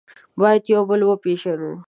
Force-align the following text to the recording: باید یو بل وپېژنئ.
باید 0.39 0.63
یو 0.73 0.81
بل 0.89 1.01
وپېژنئ. 1.05 1.73